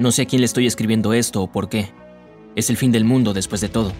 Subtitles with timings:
[0.00, 1.90] No sé a quién le estoy escribiendo esto o por qué.
[2.56, 3.92] Es el fin del mundo después de todo.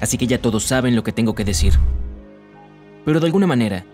[0.00, 1.74] Así que ya todos saben lo que tengo que decir.
[3.04, 3.86] Pero de alguna manera,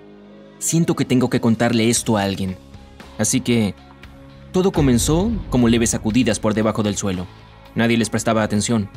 [0.59, 2.57] siento que tengo que contarle esto a alguien.
[3.19, 3.75] Así que
[4.53, 7.27] todo comenzó como leves sacudidas por debajo del suelo.
[7.75, 8.89] Nadie les prestaba atención,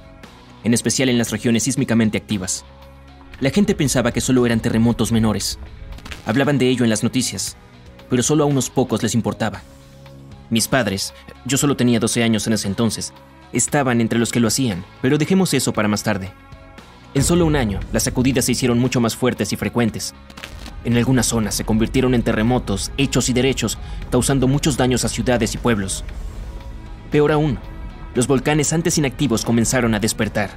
[0.64, 2.64] en especial en las regiones sísmicamente activas.
[3.42, 5.60] La gente pensaba que solo eran terremotos menores.
[6.26, 7.58] Hablaban de ello en las noticias,
[8.10, 9.64] pero solo a unos pocos les importaba.
[10.50, 11.14] Mis padres,
[11.46, 13.14] yo solo tenía 12 años en ese entonces,
[13.52, 16.32] estaban entre los que lo hacían, pero dejemos eso para más tarde.
[17.14, 20.14] En solo un año, las sacudidas se hicieron mucho más fuertes y frecuentes.
[20.86, 23.78] En algunas zonas se convirtieron en terremotos, hechos y derechos,
[24.12, 26.04] causando muchos daños a ciudades y pueblos.
[27.12, 27.60] Peor aún,
[28.14, 30.52] los volcanes antes inactivos comenzaron a despertar.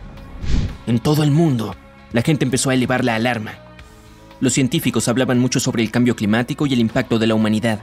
[0.86, 1.74] En todo el mundo,
[2.12, 3.54] la gente empezó a elevar la alarma.
[4.40, 7.80] Los científicos hablaban mucho sobre el cambio climático y el impacto de la humanidad,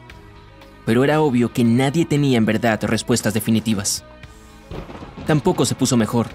[0.88, 4.05] pero era obvio que nadie tenía en verdad respuestas definitivas.
[5.26, 6.28] Tampoco se puso mejor.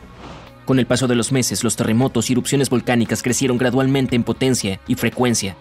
[0.67, 4.79] Con el paso de los meses, los terremotos y erupciones volcánicas crecieron gradualmente en potencia
[4.87, 5.57] y frecuencia.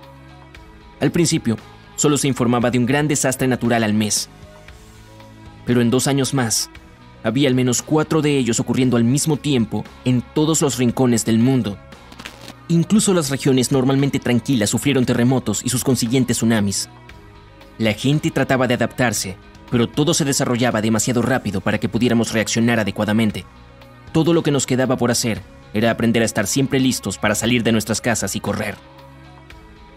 [0.99, 1.55] Al principio,
[1.95, 4.27] solo se informaba de un gran desastre natural al mes.
[5.66, 6.69] Pero en dos años más,
[7.23, 11.39] había al menos cuatro de ellos ocurriendo al mismo tiempo en todos los rincones del
[11.39, 11.77] mundo.
[12.67, 16.89] Incluso las regiones normalmente tranquilas sufrieron terremotos y sus consiguientes tsunamis.
[17.77, 19.38] La gente trataba de adaptarse,
[19.72, 23.45] pero todo se desarrollaba demasiado rápido para que pudiéramos reaccionar adecuadamente.
[24.11, 25.41] Todo lo que nos quedaba por hacer
[25.73, 28.75] era aprender a estar siempre listos para salir de nuestras casas y correr.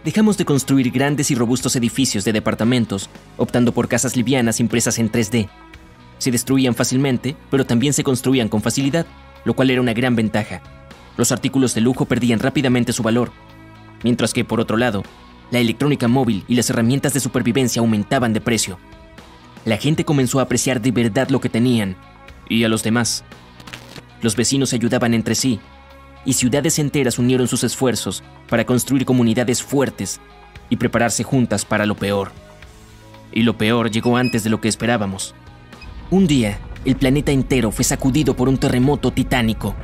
[0.04, 5.10] Dejamos de construir grandes y robustos edificios de departamentos, optando por casas livianas impresas en
[5.10, 5.48] 3D.
[6.18, 9.06] Se destruían fácilmente, pero también se construían con facilidad,
[9.44, 10.62] lo cual era una gran ventaja.
[11.16, 13.32] Los artículos de lujo perdían rápidamente su valor,
[14.02, 15.02] mientras que, por otro lado,
[15.54, 18.76] la electrónica móvil y las herramientas de supervivencia aumentaban de precio.
[19.64, 21.96] La gente comenzó a apreciar de verdad lo que tenían
[22.48, 23.24] y a los demás.
[24.20, 25.60] Los vecinos se ayudaban entre sí
[26.24, 30.20] y ciudades enteras unieron sus esfuerzos para construir comunidades fuertes
[30.70, 32.32] y prepararse juntas para lo peor.
[33.30, 35.36] Y lo peor llegó antes de lo que esperábamos.
[36.10, 39.76] Un día, el planeta entero fue sacudido por un terremoto titánico.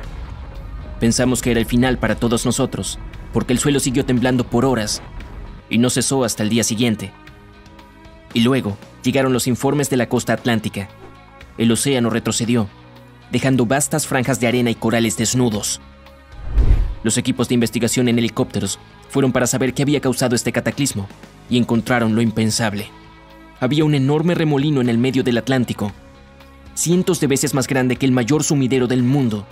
[0.99, 2.99] Pensamos que era el final para todos nosotros,
[3.31, 5.01] porque el suelo siguió temblando por horas
[5.71, 7.11] y no cesó hasta el día siguiente.
[8.33, 10.89] Y luego llegaron los informes de la costa atlántica.
[11.57, 12.67] El océano retrocedió,
[13.31, 15.81] dejando vastas franjas de arena y corales desnudos.
[17.03, 18.77] Los equipos de investigación en helicópteros
[19.09, 21.07] fueron para saber qué había causado este cataclismo
[21.49, 22.89] y encontraron lo impensable.
[23.59, 25.93] Había un enorme remolino en el medio del Atlántico,
[26.75, 29.47] cientos de veces más grande que el mayor sumidero del mundo.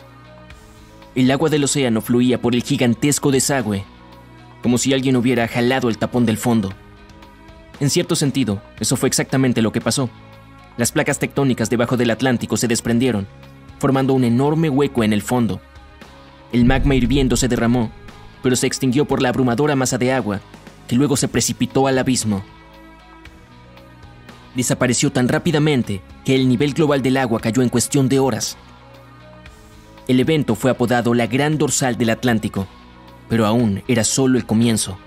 [1.16, 3.86] El agua del océano fluía por el gigantesco desagüe
[4.62, 6.72] como si alguien hubiera jalado el tapón del fondo.
[7.80, 10.09] En cierto sentido, eso fue exactamente lo que pasó.
[10.78, 13.28] Las placas tectónicas debajo del Atlántico se desprendieron,
[13.80, 15.62] formando un enorme hueco en el fondo.
[16.52, 17.92] El magma hirviendo se derramó,
[18.44, 20.42] pero se extinguió por la abrumadora masa de agua,
[20.88, 22.44] que luego se precipitó al abismo.
[24.56, 28.58] Desapareció tan rápidamente que el nivel global del agua cayó en cuestión de horas.
[30.08, 32.68] El evento fue apodado la Gran Dorsal del Atlántico
[33.29, 34.97] pero aún era solo el comienzo.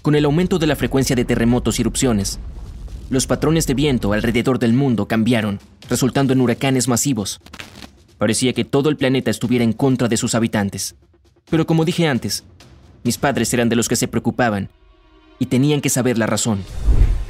[0.00, 2.38] Con el aumento de la frecuencia de terremotos y erupciones,
[3.10, 5.58] los patrones de viento alrededor del mundo cambiaron,
[5.90, 7.40] resultando en huracanes masivos.
[8.16, 10.94] Parecía que todo el planeta estuviera en contra de sus habitantes.
[11.50, 12.44] Pero como dije antes,
[13.02, 14.68] mis padres eran de los que se preocupaban
[15.38, 16.60] y tenían que saber la razón.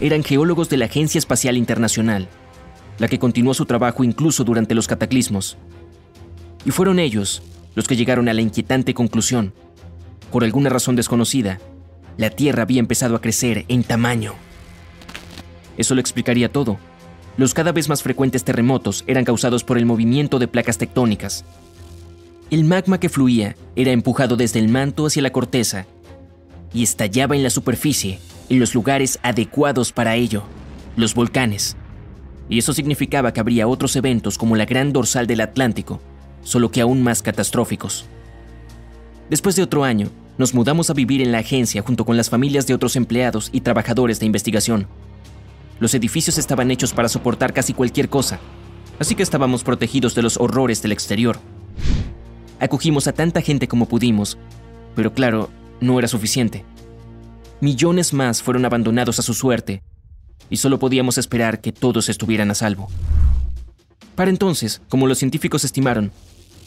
[0.00, 2.28] Eran geólogos de la Agencia Espacial Internacional,
[2.98, 5.56] la que continuó su trabajo incluso durante los cataclismos.
[6.64, 7.42] Y fueron ellos
[7.74, 9.52] los que llegaron a la inquietante conclusión
[10.30, 11.58] por alguna razón desconocida,
[12.16, 14.34] la Tierra había empezado a crecer en tamaño.
[15.76, 16.78] Eso lo explicaría todo.
[17.36, 21.44] Los cada vez más frecuentes terremotos eran causados por el movimiento de placas tectónicas.
[22.50, 25.86] El magma que fluía era empujado desde el manto hacia la corteza
[26.72, 28.18] y estallaba en la superficie,
[28.48, 30.42] en los lugares adecuados para ello,
[30.96, 31.76] los volcanes.
[32.48, 36.00] Y eso significaba que habría otros eventos como la gran dorsal del Atlántico,
[36.42, 38.06] solo que aún más catastróficos.
[39.30, 40.08] Después de otro año,
[40.38, 43.60] nos mudamos a vivir en la agencia junto con las familias de otros empleados y
[43.60, 44.86] trabajadores de investigación.
[45.80, 48.40] Los edificios estaban hechos para soportar casi cualquier cosa,
[48.98, 51.38] así que estábamos protegidos de los horrores del exterior.
[52.58, 54.38] Acogimos a tanta gente como pudimos,
[54.96, 56.64] pero claro, no era suficiente.
[57.60, 59.82] Millones más fueron abandonados a su suerte,
[60.48, 62.88] y solo podíamos esperar que todos estuvieran a salvo.
[64.14, 66.12] Para entonces, como los científicos estimaron,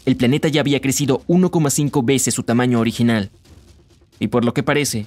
[0.06, 3.30] el planeta ya había crecido 1,5 veces su tamaño original.
[4.20, 5.06] Y por lo que parece,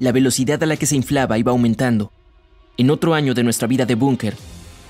[0.00, 2.12] la velocidad a la que se inflaba iba aumentando.
[2.76, 4.36] En otro año de nuestra vida de búnker,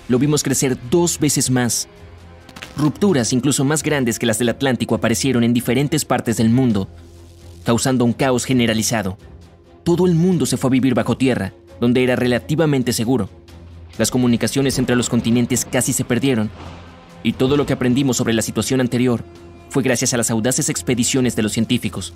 [0.08, 1.88] lo vimos crecer dos veces más
[2.78, 6.88] Rupturas incluso más grandes que las del Atlántico aparecieron en diferentes partes del mundo,
[7.64, 9.18] causando un caos generalizado.
[9.82, 13.28] Todo el mundo se fue a vivir bajo tierra, donde era relativamente seguro.
[13.98, 16.50] Las comunicaciones entre los continentes casi se perdieron,
[17.22, 19.24] y todo lo que aprendimos sobre la situación anterior
[19.70, 22.14] fue gracias a las audaces expediciones de los científicos.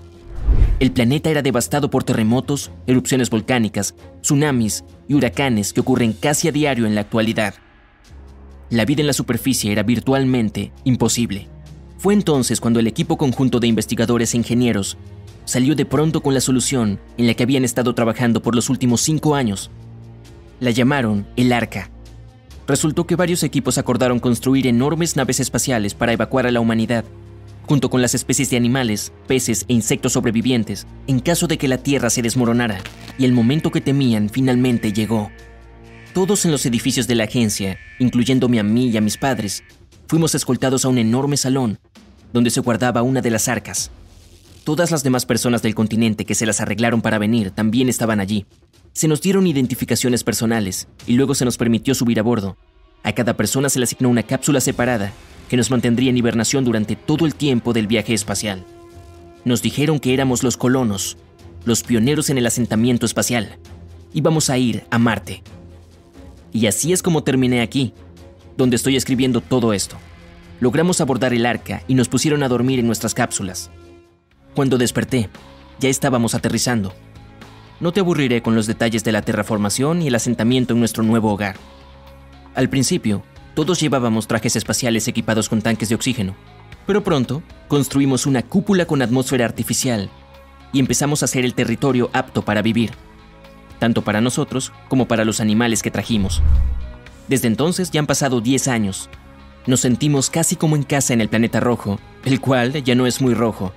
[0.81, 6.53] El planeta era devastado por terremotos, erupciones volcánicas, tsunamis y huracanes que ocurren casi a
[6.53, 7.55] diario en la actualidad.
[8.71, 11.49] La vida en la superficie era virtualmente imposible.
[11.99, 14.97] Fue entonces cuando el equipo conjunto de investigadores e ingenieros
[15.45, 19.03] salió de pronto con la solución en la que habían estado trabajando por los últimos
[19.03, 19.71] cinco años.
[20.59, 21.91] La llamaron el Arca.
[22.67, 27.05] Resultó que varios equipos acordaron construir enormes naves espaciales para evacuar a la humanidad
[27.67, 31.79] junto con las especies de animales, peces e insectos sobrevivientes, en caso de que la
[31.79, 32.81] Tierra se desmoronara,
[33.19, 35.31] y el momento que temían finalmente llegó.
[36.12, 39.62] Todos en los edificios de la agencia, incluyéndome a mí y a mis padres,
[40.06, 41.79] fuimos escoltados a un enorme salón,
[42.32, 43.91] donde se guardaba una de las arcas.
[44.65, 48.47] Todas las demás personas del continente que se las arreglaron para venir también estaban allí.
[48.93, 52.59] Se nos dieron identificaciones personales y luego se nos permitió subir a bordo.
[53.03, 55.12] A cada persona se le asignó una cápsula separada
[55.49, 58.65] que nos mantendría en hibernación durante todo el tiempo del viaje espacial.
[59.44, 61.17] Nos dijeron que éramos los colonos,
[61.65, 63.56] los pioneros en el asentamiento espacial.
[64.12, 65.43] Íbamos a ir a Marte.
[66.53, 67.94] Y así es como terminé aquí,
[68.59, 69.97] donde estoy escribiendo todo esto.
[70.61, 73.71] Logramos abordar el arca y nos pusieron a dormir en nuestras cápsulas.
[74.55, 75.31] Cuando desperté,
[75.81, 76.94] ya estábamos aterrizando.
[77.82, 81.32] No te aburriré con los detalles de la terraformación y el asentamiento en nuestro nuevo
[81.32, 81.56] hogar.
[82.55, 83.25] Al principio,
[83.55, 86.37] todos llevábamos trajes espaciales equipados con tanques de oxígeno,
[86.87, 90.11] pero pronto construimos una cúpula con atmósfera artificial
[90.73, 92.93] y empezamos a hacer el territorio apto para vivir,
[93.81, 96.40] tanto para nosotros como para los animales que trajimos.
[97.26, 99.11] Desde entonces ya han pasado 10 años.
[99.67, 103.20] Nos sentimos casi como en casa en el planeta rojo, el cual ya no es
[103.20, 103.73] muy rojo.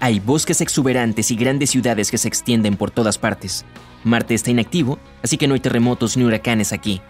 [0.00, 3.64] Hay bosques exuberantes y grandes ciudades que se extienden por todas partes.
[4.04, 7.00] Marte está inactivo, así que no hay terremotos ni huracanes aquí.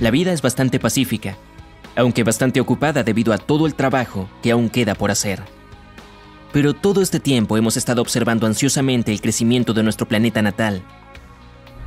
[0.00, 1.36] La vida es bastante pacífica,
[1.96, 5.42] aunque bastante ocupada debido a todo el trabajo que aún queda por hacer.
[6.52, 10.82] Pero todo este tiempo hemos estado observando ansiosamente el crecimiento de nuestro planeta natal.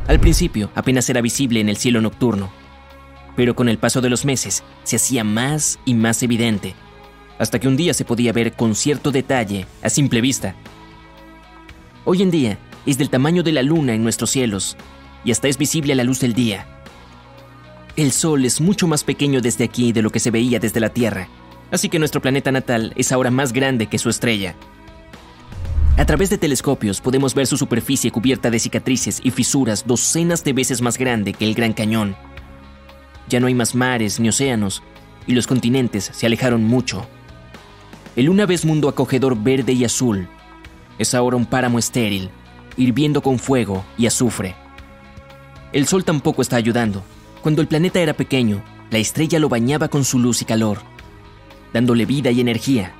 [0.07, 2.51] Al principio apenas era visible en el cielo nocturno,
[3.35, 6.75] pero con el paso de los meses se hacía más y más evidente,
[7.39, 10.55] hasta que un día se podía ver con cierto detalle a simple vista.
[12.05, 14.77] Hoy en día es del tamaño de la luna en nuestros cielos
[15.23, 16.67] y hasta es visible a la luz del día.
[17.95, 20.89] El Sol es mucho más pequeño desde aquí de lo que se veía desde la
[20.89, 21.29] Tierra,
[21.71, 24.55] así que nuestro planeta natal es ahora más grande que su estrella.
[25.97, 30.51] A través de telescopios podemos ver su superficie cubierta de cicatrices y fisuras docenas de
[30.51, 32.17] veces más grande que el Gran Cañón.
[33.29, 34.83] Ya no hay más mares ni océanos,
[35.25, 37.07] y los continentes se alejaron mucho.
[38.15, 40.27] El una vez mundo acogedor verde y azul
[40.97, 42.29] es ahora un páramo estéril,
[42.77, 44.55] hirviendo con fuego y azufre.
[45.73, 47.03] El sol tampoco está ayudando.
[47.41, 50.79] Cuando el planeta era pequeño, la estrella lo bañaba con su luz y calor,
[51.73, 52.93] dándole vida y energía.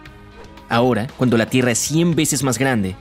[0.68, 2.96] Ahora, cuando la Tierra es 100 veces más grande,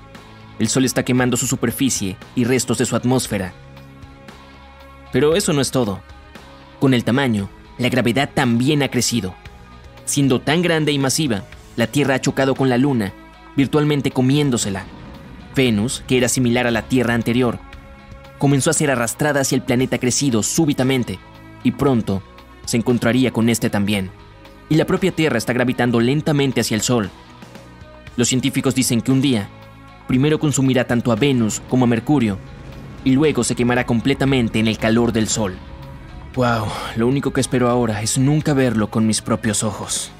[0.59, 3.53] el Sol está quemando su superficie y restos de su atmósfera.
[5.13, 6.01] Pero eso no es todo.
[6.79, 9.35] Con el tamaño, la gravedad también ha crecido.
[10.05, 11.45] Siendo tan grande y masiva,
[11.77, 13.13] la Tierra ha chocado con la Luna,
[13.57, 14.85] virtualmente comiéndosela.
[15.55, 17.59] Venus, que era similar a la Tierra anterior,
[18.39, 21.19] comenzó a ser arrastrada hacia el planeta crecido súbitamente
[21.63, 22.23] y pronto
[22.65, 24.11] se encontraría con este también.
[24.69, 27.11] Y la propia Tierra está gravitando lentamente hacia el Sol.
[28.17, 29.49] Los científicos dicen que un día,
[30.07, 32.39] primero consumirá tanto a Venus como a Mercurio,
[33.05, 35.55] y luego se quemará completamente en el calor del Sol.
[36.35, 36.67] Wow,
[36.97, 40.11] lo único que espero ahora es nunca verlo con mis propios ojos.